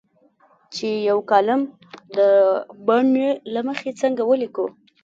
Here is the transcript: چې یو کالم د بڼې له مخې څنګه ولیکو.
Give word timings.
چې 0.73 0.87
یو 1.09 1.19
کالم 1.29 1.61
د 2.17 2.19
بڼې 2.87 3.29
له 3.53 3.59
مخې 3.67 3.89
څنګه 4.01 4.21
ولیکو. 4.25 4.65